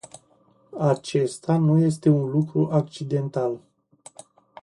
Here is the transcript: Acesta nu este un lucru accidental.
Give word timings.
Acesta 0.79 1.57
nu 1.57 1.77
este 1.79 2.09
un 2.09 2.29
lucru 2.29 2.69
accidental. 2.71 3.59